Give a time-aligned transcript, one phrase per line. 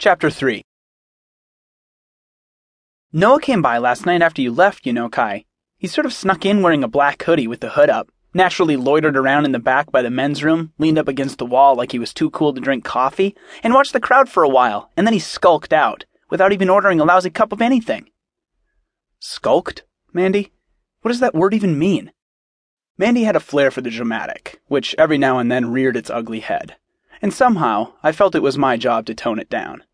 [0.00, 0.62] Chapter 3
[3.12, 5.44] Noah came by last night after you left, you know, Kai.
[5.76, 9.14] He sort of snuck in wearing a black hoodie with the hood up, naturally loitered
[9.14, 11.98] around in the back by the men's room, leaned up against the wall like he
[11.98, 15.12] was too cool to drink coffee, and watched the crowd for a while, and then
[15.12, 18.08] he skulked out, without even ordering a lousy cup of anything.
[19.18, 19.84] Skulked?
[20.14, 20.50] Mandy?
[21.02, 22.10] What does that word even mean?
[22.96, 26.40] Mandy had a flair for the dramatic, which every now and then reared its ugly
[26.40, 26.76] head,
[27.20, 29.84] and somehow I felt it was my job to tone it down.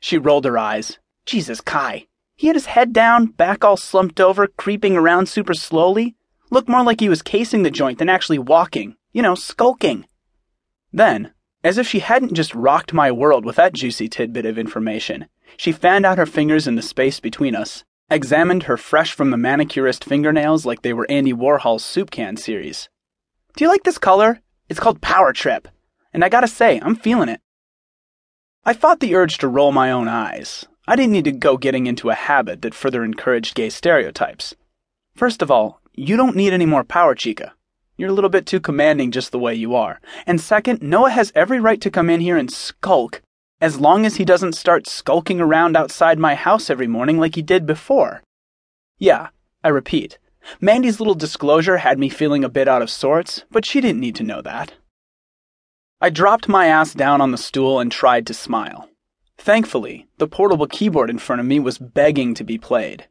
[0.00, 0.98] She rolled her eyes.
[1.26, 2.06] Jesus, Kai.
[2.34, 6.16] He had his head down, back all slumped over, creeping around super slowly.
[6.50, 8.96] Looked more like he was casing the joint than actually walking.
[9.12, 10.06] You know, skulking.
[10.92, 11.32] Then,
[11.62, 15.72] as if she hadn't just rocked my world with that juicy tidbit of information, she
[15.72, 20.04] fanned out her fingers in the space between us, examined her fresh from the manicurist
[20.04, 22.88] fingernails like they were Andy Warhol's soup can series.
[23.56, 24.40] Do you like this color?
[24.68, 25.68] It's called Power Trip.
[26.12, 27.40] And I gotta say, I'm feeling it.
[28.62, 30.66] I fought the urge to roll my own eyes.
[30.86, 34.54] I didn't need to go getting into a habit that further encouraged gay stereotypes.
[35.14, 37.54] First of all, you don't need any more power, Chica.
[37.96, 39.98] You're a little bit too commanding just the way you are.
[40.26, 43.22] And second, Noah has every right to come in here and skulk,
[43.62, 47.42] as long as he doesn't start skulking around outside my house every morning like he
[47.42, 48.22] did before.
[48.98, 49.28] Yeah,
[49.64, 50.18] I repeat,
[50.60, 54.16] Mandy's little disclosure had me feeling a bit out of sorts, but she didn't need
[54.16, 54.74] to know that.
[56.00, 58.88] I dropped my ass down on the stool and tried to smile.
[59.36, 63.06] Thankfully, the portable keyboard in front of me was begging to be played.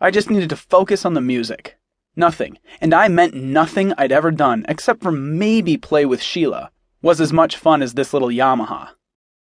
[0.00, 1.78] I just needed to focus on the music.
[2.14, 6.70] Nothing, and I meant nothing I'd ever done except for maybe play with Sheila,
[7.02, 8.90] was as much fun as this little Yamaha.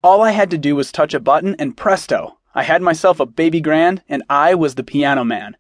[0.04, 3.28] All I had to do was touch a button and presto, I had myself a
[3.28, 5.56] baby grand and I was the piano man.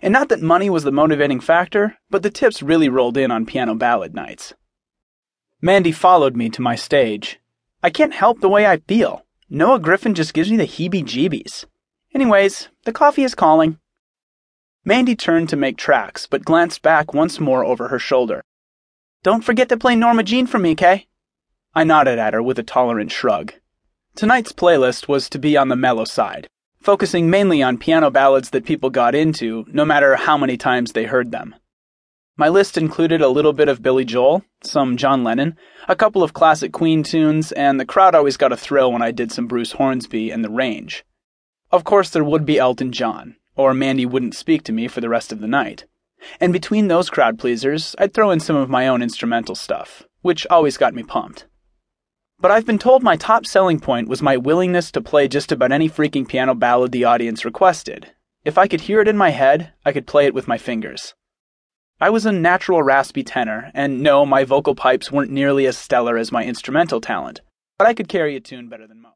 [0.00, 3.46] And not that money was the motivating factor, but the tips really rolled in on
[3.46, 4.54] piano ballad nights.
[5.64, 7.38] Mandy followed me to my stage.
[7.84, 9.24] I can't help the way I feel.
[9.48, 11.66] Noah Griffin just gives me the heebie jeebies.
[12.12, 13.78] Anyways, the coffee is calling.
[14.84, 18.42] Mandy turned to make tracks, but glanced back once more over her shoulder.
[19.22, 21.06] Don't forget to play Norma Jean for me, Kay.
[21.76, 23.52] I nodded at her with a tolerant shrug.
[24.16, 26.48] Tonight's playlist was to be on the mellow side,
[26.80, 31.04] focusing mainly on piano ballads that people got into, no matter how many times they
[31.04, 31.54] heard them.
[32.36, 35.54] My list included a little bit of Billy Joel, some John Lennon,
[35.86, 39.10] a couple of classic Queen tunes, and the crowd always got a thrill when I
[39.10, 41.04] did some Bruce Hornsby and The Range.
[41.70, 45.10] Of course, there would be Elton John, or Mandy wouldn't speak to me for the
[45.10, 45.84] rest of the night.
[46.40, 50.46] And between those crowd pleasers, I'd throw in some of my own instrumental stuff, which
[50.48, 51.46] always got me pumped.
[52.40, 55.70] But I've been told my top selling point was my willingness to play just about
[55.70, 58.12] any freaking piano ballad the audience requested.
[58.42, 61.14] If I could hear it in my head, I could play it with my fingers.
[62.02, 66.18] I was a natural raspy tenor, and no, my vocal pipes weren't nearly as stellar
[66.18, 67.42] as my instrumental talent,
[67.78, 69.10] but I could carry a tune better than most.